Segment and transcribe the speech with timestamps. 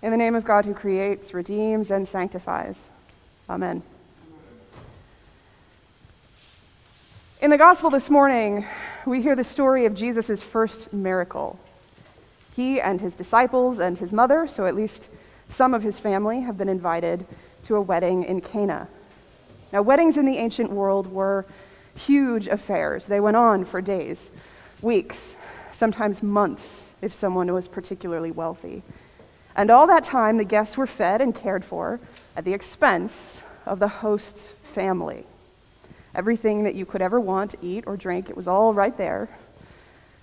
[0.00, 2.88] In the name of God who creates, redeems, and sanctifies.
[3.50, 3.82] Amen.
[7.42, 8.64] In the gospel this morning,
[9.06, 11.58] we hear the story of Jesus' first miracle.
[12.54, 15.08] He and his disciples and his mother, so at least
[15.48, 17.26] some of his family, have been invited
[17.64, 18.88] to a wedding in Cana.
[19.72, 21.44] Now, weddings in the ancient world were
[21.96, 23.06] huge affairs.
[23.06, 24.30] They went on for days,
[24.80, 25.34] weeks,
[25.72, 28.84] sometimes months if someone was particularly wealthy.
[29.58, 31.98] And all that time, the guests were fed and cared for
[32.36, 35.26] at the expense of the host's family.
[36.14, 39.28] Everything that you could ever want to eat or drink, it was all right there,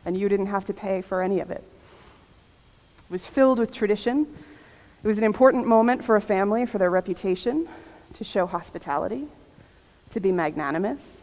[0.06, 1.62] and you didn't have to pay for any of it.
[1.62, 4.26] It was filled with tradition.
[5.04, 7.68] It was an important moment for a family, for their reputation,
[8.14, 9.28] to show hospitality,
[10.12, 11.20] to be magnanimous.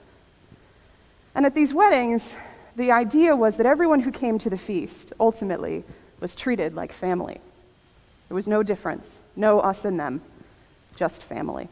[1.35, 2.35] And at these weddings,
[2.77, 5.83] the idea was that everyone who came to the feast ultimately
[6.21, 7.41] was treated like family.
[8.33, 10.23] There was no difference, no us and them,
[10.97, 11.69] just family.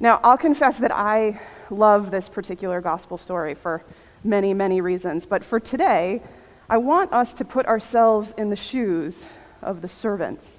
[0.00, 3.80] Now, I'll confess that I love this particular gospel story for
[4.24, 6.20] many, many reasons, but for today,
[6.68, 9.24] I want us to put ourselves in the shoes
[9.62, 10.58] of the servants.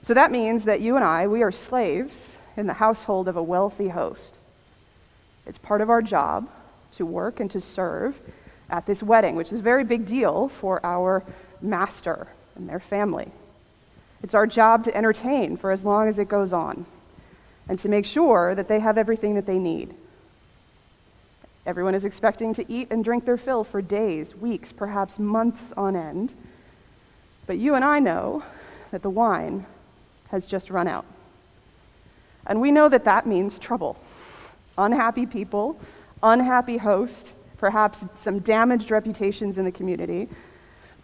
[0.00, 3.42] So that means that you and I, we are slaves in the household of a
[3.42, 4.38] wealthy host.
[5.44, 6.48] It's part of our job
[6.92, 8.18] to work and to serve
[8.70, 11.22] at this wedding, which is a very big deal for our
[11.64, 13.30] master and their family.
[14.22, 16.86] It's our job to entertain for as long as it goes on
[17.68, 19.94] and to make sure that they have everything that they need.
[21.66, 25.96] Everyone is expecting to eat and drink their fill for days, weeks, perhaps months on
[25.96, 26.34] end.
[27.46, 28.42] But you and I know
[28.90, 29.66] that the wine
[30.28, 31.06] has just run out.
[32.46, 33.96] And we know that that means trouble.
[34.76, 35.80] Unhappy people,
[36.22, 40.28] unhappy host, perhaps some damaged reputations in the community,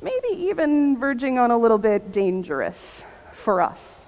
[0.02, 4.04] maybe even verging on a little bit dangerous for us.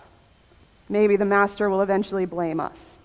[0.88, 2.98] Maybe the master will eventually blame us.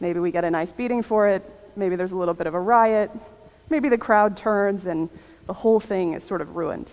[0.00, 1.42] Maybe we get a nice beating for it.
[1.76, 3.10] Maybe there's a little bit of a riot.
[3.70, 5.08] Maybe the crowd turns and
[5.46, 6.90] the whole thing is sort of ruined.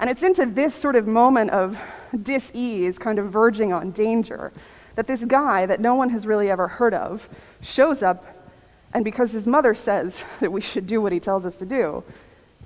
[0.00, 1.78] And it's into this sort of moment of
[2.22, 4.52] dis ease, kind of verging on danger,
[4.96, 7.28] that this guy that no one has really ever heard of
[7.60, 8.24] shows up,
[8.92, 12.02] and because his mother says that we should do what he tells us to do,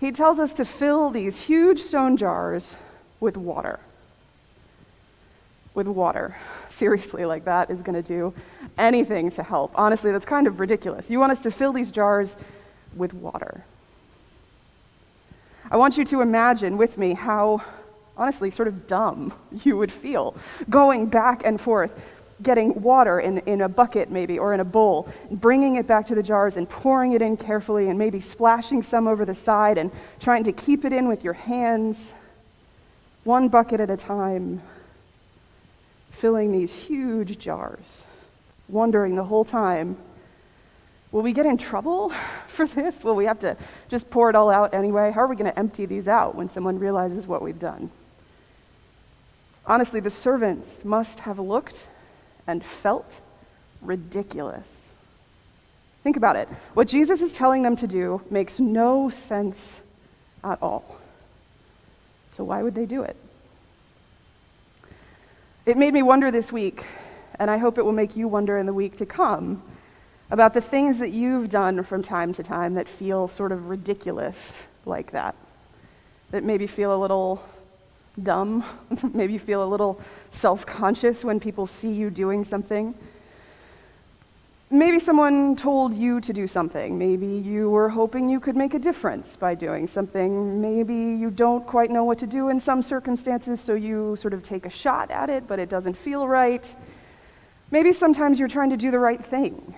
[0.00, 2.76] he tells us to fill these huge stone jars
[3.20, 3.80] with water.
[5.74, 6.36] With water.
[6.68, 8.32] Seriously, like that is going to do
[8.76, 9.72] anything to help.
[9.74, 11.10] Honestly, that's kind of ridiculous.
[11.10, 12.36] You want us to fill these jars
[12.96, 13.64] with water.
[15.70, 17.62] I want you to imagine with me how,
[18.16, 19.32] honestly, sort of dumb
[19.64, 20.36] you would feel
[20.70, 21.92] going back and forth
[22.42, 26.14] getting water in, in a bucket, maybe, or in a bowl, bringing it back to
[26.14, 29.90] the jars and pouring it in carefully, and maybe splashing some over the side and
[30.20, 32.12] trying to keep it in with your hands,
[33.24, 34.62] one bucket at a time,
[36.12, 38.04] filling these huge jars,
[38.68, 39.96] wondering the whole time
[41.10, 42.10] will we get in trouble
[42.48, 43.02] for this?
[43.02, 43.56] Will we have to
[43.88, 45.10] just pour it all out anyway?
[45.10, 47.90] How are we going to empty these out when someone realizes what we've done?
[49.66, 51.88] Honestly, the servants must have looked
[52.48, 53.20] and felt
[53.82, 54.94] ridiculous.
[56.02, 56.48] Think about it.
[56.74, 59.80] What Jesus is telling them to do makes no sense
[60.42, 60.96] at all.
[62.32, 63.16] So, why would they do it?
[65.66, 66.86] It made me wonder this week,
[67.38, 69.62] and I hope it will make you wonder in the week to come,
[70.30, 74.52] about the things that you've done from time to time that feel sort of ridiculous
[74.86, 75.34] like that.
[76.30, 77.42] That maybe feel a little
[78.22, 78.64] dumb,
[79.14, 82.94] maybe you feel a little self conscious when people see you doing something.
[84.70, 86.98] Maybe someone told you to do something.
[86.98, 90.60] Maybe you were hoping you could make a difference by doing something.
[90.60, 94.42] Maybe you don't quite know what to do in some circumstances, so you sort of
[94.42, 96.74] take a shot at it, but it doesn't feel right.
[97.70, 99.74] Maybe sometimes you're trying to do the right thing.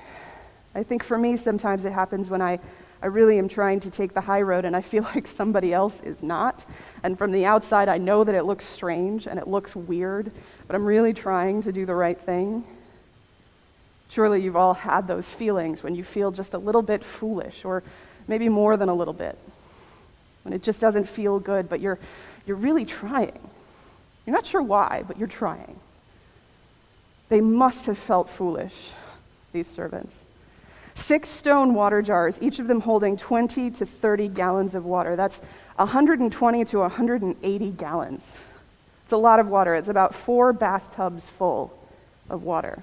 [0.74, 2.58] I think for me, sometimes it happens when I
[3.02, 6.00] I really am trying to take the high road and I feel like somebody else
[6.00, 6.64] is not.
[7.02, 10.30] And from the outside, I know that it looks strange and it looks weird,
[10.66, 12.64] but I'm really trying to do the right thing.
[14.10, 17.82] Surely you've all had those feelings when you feel just a little bit foolish or
[18.26, 19.38] maybe more than a little bit.
[20.42, 21.98] When it just doesn't feel good, but you're,
[22.46, 23.38] you're really trying.
[24.26, 25.78] You're not sure why, but you're trying.
[27.28, 28.90] They must have felt foolish,
[29.52, 30.19] these servants.
[31.00, 35.16] Six stone water jars, each of them holding 20 to 30 gallons of water.
[35.16, 35.40] That's
[35.76, 38.32] 120 to 180 gallons.
[39.04, 39.74] It's a lot of water.
[39.74, 41.76] It's about four bathtubs full
[42.28, 42.82] of water.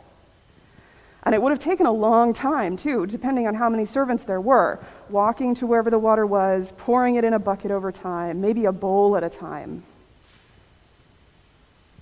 [1.24, 4.42] And it would have taken a long time, too, depending on how many servants there
[4.42, 4.80] were,
[5.10, 8.72] walking to wherever the water was, pouring it in a bucket over time, maybe a
[8.72, 9.84] bowl at a time.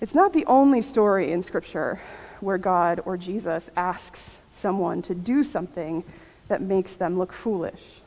[0.00, 2.00] It's not the only story in Scripture
[2.40, 6.04] where God or Jesus asks someone to do something
[6.48, 8.00] that makes them look foolish.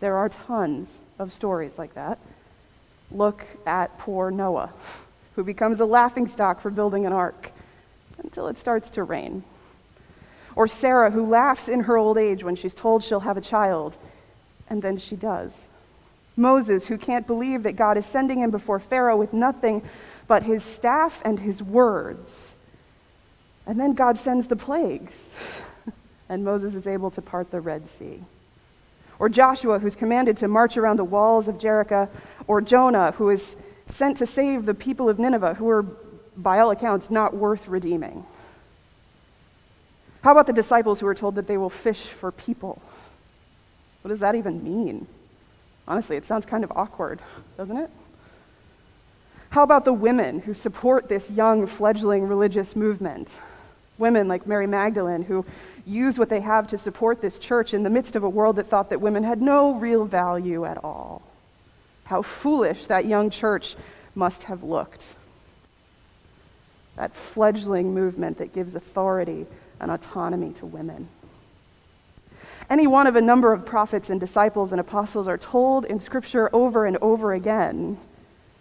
[0.00, 2.18] There are tons of stories like that.
[3.10, 4.72] Look at poor Noah,
[5.36, 7.52] who becomes a laughingstock for building an ark
[8.22, 9.44] until it starts to rain.
[10.54, 13.96] Or Sarah, who laughs in her old age when she's told she'll have a child,
[14.68, 15.68] and then she does.
[16.36, 19.82] Moses, who can't believe that God is sending him before Pharaoh with nothing
[20.26, 22.51] but his staff and his words.
[23.66, 25.34] And then God sends the plagues,
[26.28, 28.20] and Moses is able to part the Red Sea.
[29.18, 32.08] Or Joshua, who's commanded to march around the walls of Jericho,
[32.46, 33.56] or Jonah, who is
[33.86, 35.82] sent to save the people of Nineveh, who are,
[36.36, 38.24] by all accounts, not worth redeeming.
[40.22, 42.80] How about the disciples who are told that they will fish for people?
[44.02, 45.06] What does that even mean?
[45.86, 47.20] Honestly, it sounds kind of awkward,
[47.56, 47.90] doesn't it?
[49.50, 53.30] How about the women who support this young, fledgling religious movement?
[53.98, 55.44] Women like Mary Magdalene who
[55.86, 58.68] use what they have to support this church in the midst of a world that
[58.68, 61.22] thought that women had no real value at all.
[62.04, 63.76] How foolish that young church
[64.14, 65.14] must have looked.
[66.96, 69.46] That fledgling movement that gives authority
[69.80, 71.08] and autonomy to women.
[72.70, 76.48] Any one of a number of prophets and disciples and apostles are told in Scripture
[76.52, 77.98] over and over again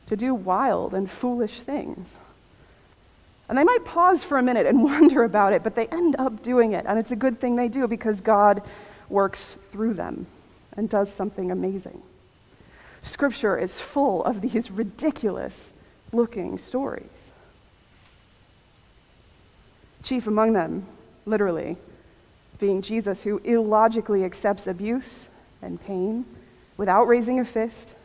[0.08, 2.18] to do wild and foolish things.
[3.52, 6.42] And they might pause for a minute and wonder about it, but they end up
[6.42, 6.86] doing it.
[6.88, 8.64] And it's a good thing they do because God
[9.10, 10.26] works through them
[10.78, 12.02] and does something amazing.
[13.02, 15.74] Scripture is full of these ridiculous
[16.14, 17.34] looking stories.
[20.02, 20.86] Chief among them
[21.26, 21.76] literally,
[22.58, 25.28] being Jesus, who illogically accepts abuse
[25.62, 26.24] and pain
[26.78, 27.96] without raising a fist,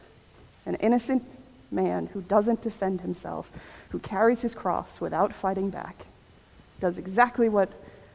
[0.66, 1.22] an innocent
[1.70, 3.48] man who doesn't defend himself,
[3.96, 6.04] who carries his cross without fighting back,
[6.80, 7.70] does exactly what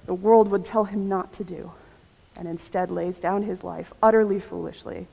[0.05, 1.71] the world would tell him not to do,
[2.37, 5.07] and instead lays down his life utterly foolishly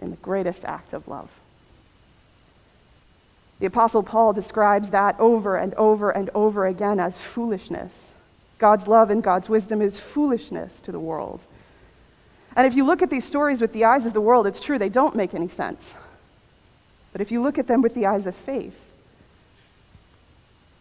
[0.00, 1.28] in the greatest act of love.
[3.58, 8.14] The Apostle Paul describes that over and over and over again as foolishness.
[8.56, 11.42] God's love and God's wisdom is foolishness to the world.
[12.56, 14.78] And if you look at these stories with the eyes of the world, it's true,
[14.78, 15.92] they don't make any sense.
[17.12, 18.85] But if you look at them with the eyes of faith,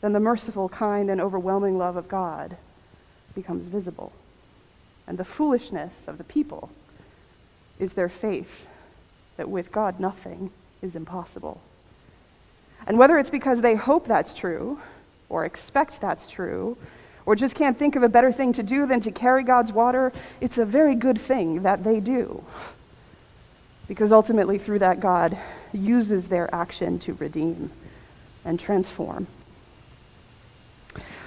[0.05, 2.57] then the merciful, kind, and overwhelming love of God
[3.33, 4.13] becomes visible.
[5.07, 6.69] And the foolishness of the people
[7.79, 8.67] is their faith
[9.37, 10.51] that with God nothing
[10.83, 11.59] is impossible.
[12.85, 14.79] And whether it's because they hope that's true,
[15.27, 16.77] or expect that's true,
[17.25, 20.13] or just can't think of a better thing to do than to carry God's water,
[20.39, 22.43] it's a very good thing that they do.
[23.87, 25.35] Because ultimately, through that, God
[25.73, 27.71] uses their action to redeem
[28.45, 29.25] and transform.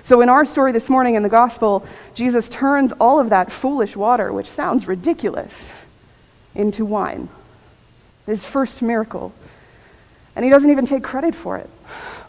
[0.02, 3.96] So, in our story this morning in the gospel, Jesus turns all of that foolish
[3.96, 5.70] water, which sounds ridiculous,
[6.54, 7.28] into wine.
[8.26, 9.32] His first miracle.
[10.36, 11.68] And he doesn't even take credit for it.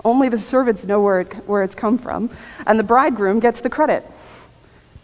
[0.03, 2.29] Only the servants know where, it, where it's come from,
[2.65, 4.05] and the bridegroom gets the credit.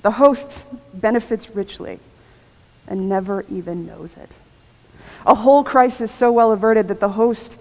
[0.01, 0.63] The host
[0.94, 2.00] benefits richly
[2.88, 4.31] and never even knows it.
[5.25, 7.57] A whole crisis so well averted that the host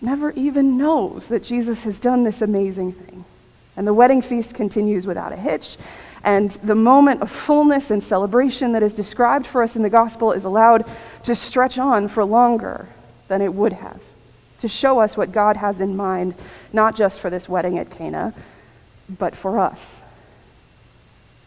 [0.00, 3.24] never even knows that Jesus has done this amazing thing.
[3.78, 5.76] And the wedding feast continues without a hitch,
[6.24, 10.32] and the moment of fullness and celebration that is described for us in the gospel
[10.32, 10.84] is allowed
[11.22, 12.88] to stretch on for longer
[13.28, 14.00] than it would have
[14.58, 16.34] to show us what God has in mind,
[16.72, 18.34] not just for this wedding at Cana,
[19.08, 20.00] but for us.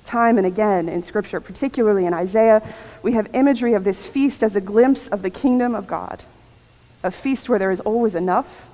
[0.06, 2.64] Time and again in Scripture, particularly in Isaiah,
[3.04, 6.24] we have imagery of this feast as a glimpse of the kingdom of God.
[7.04, 8.70] A feast where there is always enough,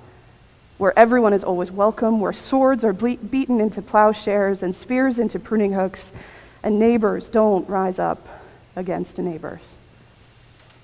[0.78, 5.72] where everyone is always welcome, where swords are beaten into plowshares and spears into pruning
[5.72, 6.12] hooks,
[6.62, 8.26] and neighbors don't rise up
[8.76, 9.76] against neighbors.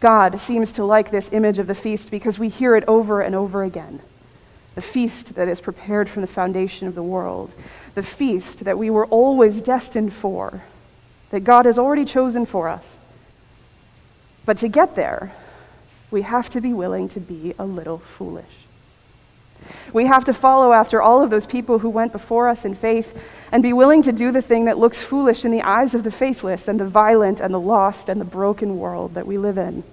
[0.00, 3.34] God seems to like this image of the feast because we hear it over and
[3.34, 4.00] over again.
[4.74, 7.52] The feast that is prepared from the foundation of the world,
[7.94, 10.62] the feast that we were always destined for,
[11.30, 12.98] that God has already chosen for us.
[14.44, 15.32] But to get there,
[16.10, 18.63] we have to be willing to be a little foolish.
[19.92, 23.16] We have to follow after all of those people who went before us in faith
[23.52, 26.10] and be willing to do the thing that looks foolish in the eyes of the
[26.10, 29.84] faithless and the violent and the lost and the broken world that we live in.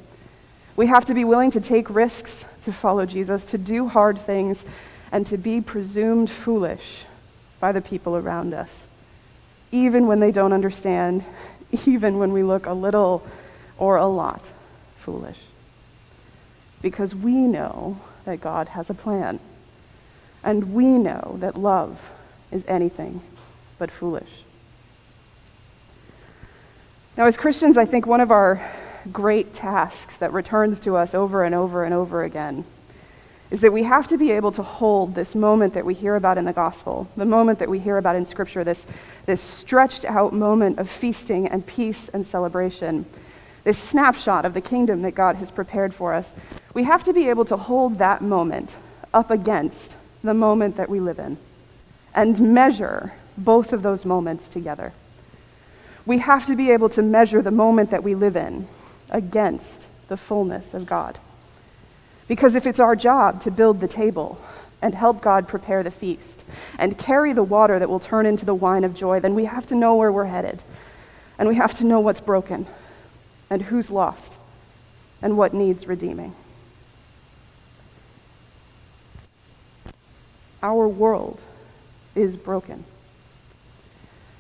[0.76, 4.66] We have to be willing to take risks to follow Jesus, to do hard things,
[5.12, 7.06] and to be presumed foolish
[7.60, 8.88] by the people around us.
[9.72, 11.24] even when they don't understand,
[11.86, 13.26] even when we look a little
[13.78, 14.52] or a lot
[14.98, 15.38] foolish.
[16.82, 19.40] Because we know that God has a plan.
[20.44, 22.10] And we know that love
[22.52, 23.22] is anything
[23.78, 24.44] but foolish.
[27.18, 28.62] Now, as Christians, I think one of our
[29.12, 32.66] great tasks that returns to us over and over and over again
[33.50, 36.38] is that we have to be able to hold this moment that we hear about
[36.38, 38.88] in the gospel, the moment that we hear about in Scripture, this,
[39.26, 43.06] this stretched out moment of feasting and peace and celebration,
[43.66, 46.34] this snapshot of the kingdom that God has prepared for us.
[46.74, 48.76] We have to be able to hold that moment
[49.14, 51.38] up against the moment that we live in
[52.14, 54.94] and measure both of those moments together.
[56.06, 58.68] We have to be able to measure the moment that we live in
[59.10, 61.20] against the fullness of God.
[62.28, 64.40] Because if it's our job to build the table
[64.82, 66.44] and help God prepare the feast
[66.78, 69.66] and carry the water that will turn into the wine of joy, then we have
[69.68, 70.64] to know where we're headed.
[71.38, 72.68] And we have to know what's broken
[73.50, 74.36] and who's lost
[75.22, 76.36] and what needs redeeming.
[80.64, 81.42] Our world
[82.16, 82.86] is broken.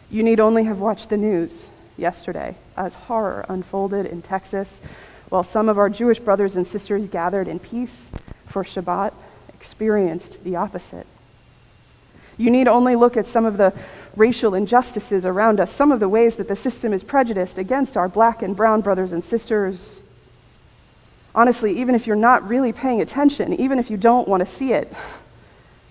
[0.09, 4.79] You need only have watched the news yesterday as horror unfolded in Texas
[5.29, 8.11] while some of our Jewish brothers and sisters gathered in peace
[8.45, 9.13] for Shabbat
[9.53, 11.07] experienced the opposite.
[12.37, 13.73] You need only look at some of the
[14.15, 18.09] racial injustices around us, some of the ways that the system is prejudiced against our
[18.09, 20.03] black and brown brothers and sisters.
[21.33, 24.73] Honestly, even if you're not really paying attention, even if you don't want to see
[24.73, 24.91] it,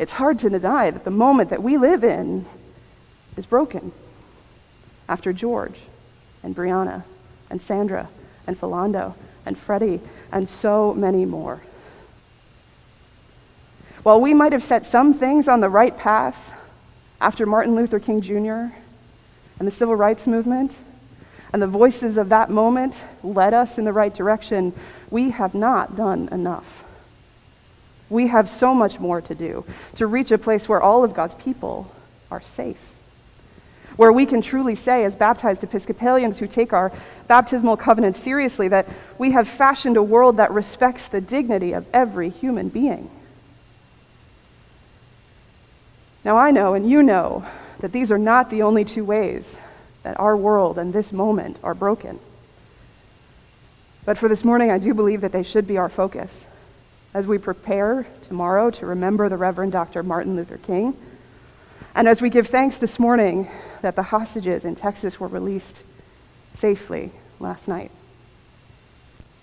[0.01, 2.47] it's hard to deny that the moment that we live in
[3.37, 3.93] is broken.
[5.07, 5.79] After George
[6.43, 7.05] and Breonna
[7.51, 8.09] and Sandra
[8.47, 9.15] and Philando
[9.45, 10.01] and Freddie,
[10.33, 11.61] and so many more.
[14.03, 16.55] While we might have set some things on the right path
[17.21, 18.75] after Martin Luther King Jr.
[19.59, 20.79] and the civil rights movement,
[21.53, 24.73] and the voices of that moment led us in the right direction,
[25.11, 26.80] we have not done enough.
[28.11, 29.65] We have so much more to do
[29.97, 31.91] to reach a place where all of God's people
[32.31, 32.77] are safe
[34.01, 36.91] where we can truly say, as baptized Episcopalians who take our
[37.29, 38.89] baptismal covenant seriously, that
[39.19, 43.11] we have fashioned a world that respects the dignity of every human being.
[46.25, 47.45] Now, I know and you know
[47.81, 49.59] that these are not the only two ways
[50.03, 52.19] that our world and this moment are broken.
[54.07, 56.47] But for this morning, I do believe that they should be our focus
[57.13, 60.03] as we prepare tomorrow to remember the Reverend Dr.
[60.03, 60.97] Martin Luther King
[61.95, 63.49] and as we give thanks this morning
[63.83, 65.83] that the hostages in Texas were released
[66.53, 67.91] safely last night,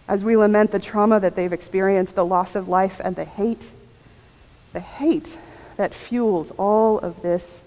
[0.08, 3.72] as we lament the trauma that they've experienced, the loss of life, and the hate,
[4.72, 5.38] the hate
[5.76, 7.62] that fuels all of this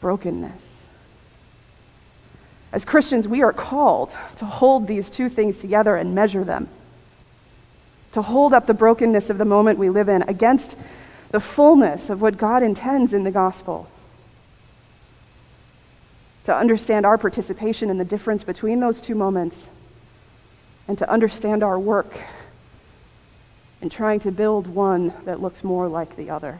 [0.00, 0.84] brokenness.
[2.72, 6.68] As Christians, we are called to hold these two things together and measure them,
[8.12, 10.76] to hold up the brokenness of the moment we live in against
[11.30, 13.88] the fullness of what God intends in the gospel
[16.44, 19.68] to understand our participation in the difference between those two moments,
[20.88, 22.12] and to understand our work
[23.80, 26.58] in trying to build one that looks more like the other.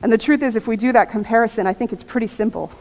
[0.00, 2.72] And the truth is, if we do that comparison, I think it's pretty simple.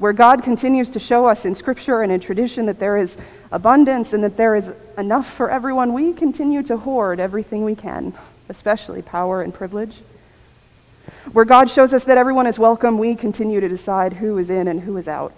[0.00, 3.18] Where God continues to show us in Scripture and in tradition that there is
[3.52, 8.14] abundance and that there is enough for everyone, we continue to hoard everything we can,
[8.48, 9.94] especially power and privilege.
[11.32, 14.68] Where God shows us that everyone is welcome, we continue to decide who is in
[14.68, 15.34] and who is out.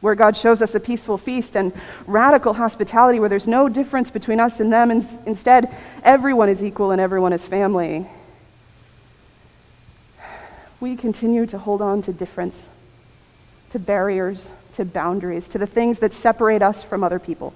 [0.00, 1.72] Where God shows us a peaceful feast and
[2.08, 6.90] radical hospitality where there's no difference between us and them, and instead, everyone is equal
[6.90, 8.08] and everyone is family.
[10.80, 12.66] We continue to hold on to difference,
[13.74, 17.52] to barriers, to boundaries, to the things that separate us from other people.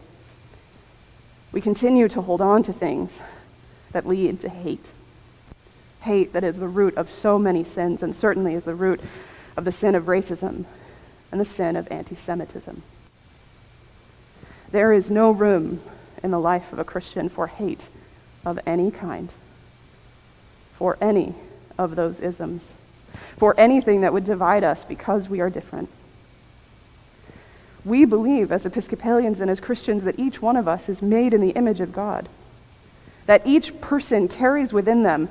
[1.52, 3.22] We continue to hold on to things
[3.92, 4.92] that lead to hate
[6.08, 9.00] hate that is the root of so many sins, and certainly is the root
[9.56, 10.64] of the sin of racism
[11.30, 12.82] and the sin of anti Semitism.
[14.70, 15.80] There is no room
[16.22, 17.88] in the life of a Christian for hate
[18.44, 19.32] of any kind,
[20.74, 21.34] for any
[21.76, 22.72] of those isms,
[23.36, 25.88] for anything that would divide us because we are different.
[27.88, 31.40] We believe as Episcopalians and as Christians that each one of us is made in
[31.40, 32.28] the image of God,
[33.26, 35.28] that each person carries within them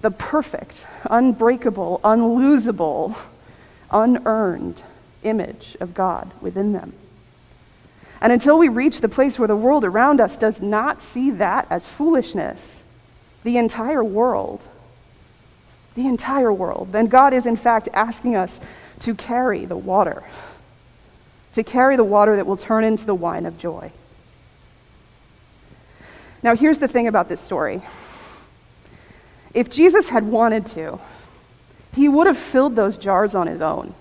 [0.00, 3.16] the perfect, unbreakable, unlosable,
[3.90, 4.82] unearned
[5.22, 6.92] image of God within them.
[8.20, 11.66] And until we reach the place where the world around us does not see that
[11.70, 12.82] as foolishness,
[13.44, 14.66] the entire world
[15.94, 18.60] the entire world, then God is in fact asking us
[19.00, 20.22] to carry the water,
[21.54, 23.90] to carry the water that will turn into the wine of joy.
[26.42, 27.82] Now, here's the thing about this story.
[29.52, 31.00] If Jesus had wanted to,
[31.94, 33.94] he would have filled those jars on his own.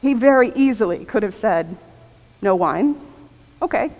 [0.00, 1.76] He very easily could have said,
[2.40, 2.96] No wine.
[3.60, 3.90] Okay.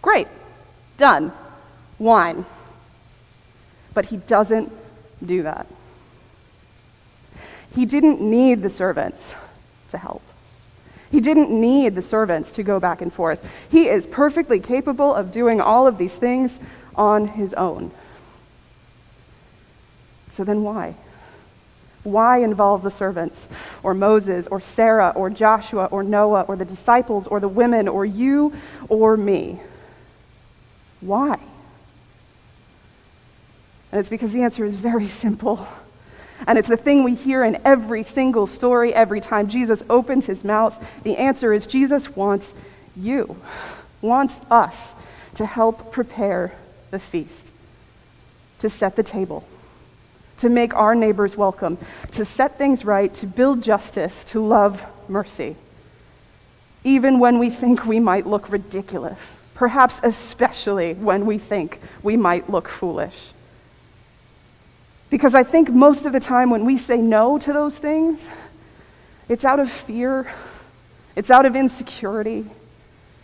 [0.00, 0.28] Great.
[0.96, 1.32] Done.
[1.98, 2.46] Wine.
[3.94, 4.72] But he doesn't
[5.24, 5.66] do that.
[7.76, 9.34] He didn't need the servants
[9.90, 10.22] to help.
[11.10, 13.46] He didn't need the servants to go back and forth.
[13.70, 16.58] He is perfectly capable of doing all of these things
[16.96, 17.90] on his own.
[20.30, 20.96] So then why?
[22.02, 23.46] Why involve the servants,
[23.82, 28.06] or Moses, or Sarah, or Joshua, or Noah, or the disciples, or the women, or
[28.06, 28.54] you,
[28.88, 29.60] or me?
[31.02, 31.38] Why?
[33.92, 35.68] And it's because the answer is very simple.
[36.46, 40.44] And it's the thing we hear in every single story every time Jesus opens his
[40.44, 40.76] mouth.
[41.02, 42.54] The answer is Jesus wants
[42.96, 43.36] you,
[44.00, 44.94] wants us
[45.34, 46.52] to help prepare
[46.90, 47.50] the feast,
[48.58, 49.46] to set the table,
[50.38, 51.78] to make our neighbors welcome,
[52.12, 55.56] to set things right, to build justice, to love mercy.
[56.84, 62.48] Even when we think we might look ridiculous, perhaps especially when we think we might
[62.48, 63.30] look foolish.
[65.10, 68.28] Because I think most of the time when we say no to those things,
[69.28, 70.32] it's out of fear,
[71.14, 72.46] it's out of insecurity.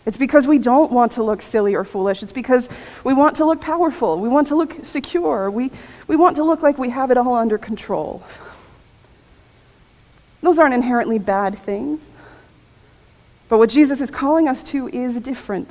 [0.05, 2.23] It's because we don't want to look silly or foolish.
[2.23, 2.67] It's because
[3.05, 4.19] we want to look powerful.
[4.19, 5.49] We want to look secure.
[5.49, 5.71] We,
[6.07, 8.21] we want to look like we have it all under control.
[10.41, 12.09] Those aren't inherently bad things.
[13.47, 15.69] But what Jesus is calling us to is different.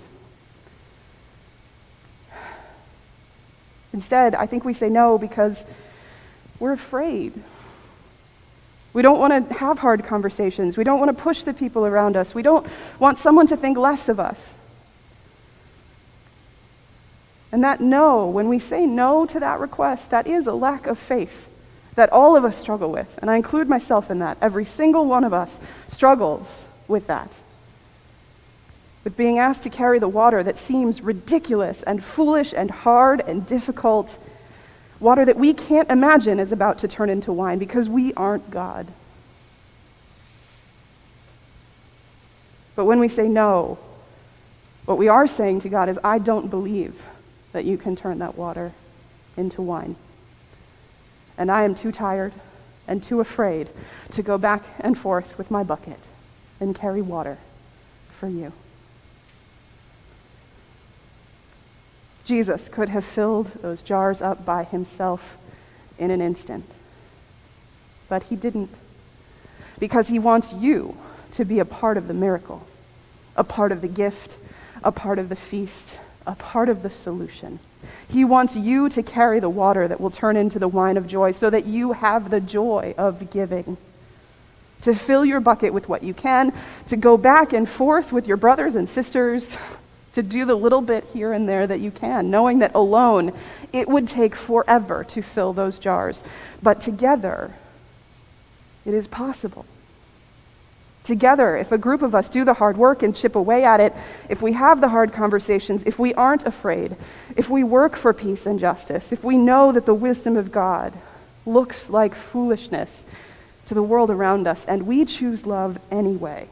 [3.93, 5.63] Instead, I think we say no because
[6.63, 7.33] we're afraid.
[8.93, 10.77] We don't want to have hard conversations.
[10.77, 12.37] We don't want to push the people around us.
[12.37, 12.65] We don't
[13.01, 14.55] want someone to think less of us.
[17.51, 21.01] And that no, when we say no to that request, that is a lack of
[21.01, 21.49] faith
[21.97, 23.19] that all of us struggle with.
[23.21, 24.39] And I include myself in that.
[24.41, 27.33] Every single one of us struggles with that.
[29.03, 33.45] With being asked to carry the water that seems ridiculous and foolish and hard and
[33.45, 34.17] difficult
[35.03, 38.87] water that we can't imagine is about to turn into wine because we aren't God.
[42.75, 43.79] But when we say no,
[44.87, 47.03] what we are saying to God is, I don't believe
[47.53, 48.73] that you can turn that water
[49.37, 49.97] into wine.
[51.37, 52.33] And I am too tired
[52.89, 53.69] and too afraid
[54.13, 55.99] to go back and forth with my bucket
[56.61, 57.39] and carry water
[58.11, 58.53] for you.
[62.25, 65.37] Jesus could have filled those jars up by himself
[65.99, 66.65] in an instant.
[68.09, 68.75] But he didn't.
[69.79, 70.97] Because he wants you
[71.33, 72.67] to be a part of the miracle,
[73.37, 74.37] a part of the gift,
[74.85, 77.59] a part of the feast, a part of the solution.
[78.09, 81.33] He wants you to carry the water that will turn into the wine of joy
[81.33, 83.77] so that you have the joy of giving.
[84.83, 86.53] To fill your bucket with what you can,
[86.89, 89.57] to go back and forth with your brothers and sisters,
[90.13, 93.33] to do the little bit here and there that you can, knowing that alone
[93.73, 96.23] it would take forever to fill those jars.
[96.63, 97.55] But together,
[98.85, 99.65] it is possible.
[101.05, 103.93] Together, if a group of us do the hard work and chip away at it,
[104.29, 106.95] if we have the hard conversations, if we aren't afraid,
[107.37, 110.93] if we work for peace and justice, if we know that the wisdom of God
[111.45, 113.05] looks like foolishness
[113.67, 116.49] to the world around us, and we choose love anyway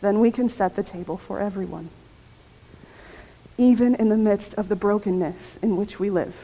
[0.00, 1.90] then we can set the table for everyone.
[3.58, 6.34] Even in the midst of the brokenness in which we live,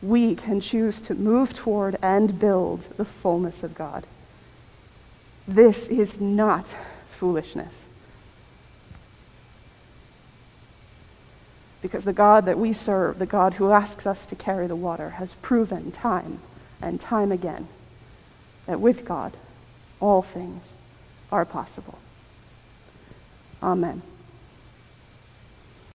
[0.00, 4.06] we can choose to move toward and build the fullness of God.
[5.48, 6.66] This is not
[7.10, 7.86] foolishness.
[11.82, 15.10] Because the God that we serve, the God who asks us to carry the water,
[15.10, 16.38] has proven time
[16.80, 17.68] and time again
[18.66, 19.36] that with God,
[20.00, 20.74] all things
[21.30, 21.98] are possible.
[23.64, 24.02] Amen.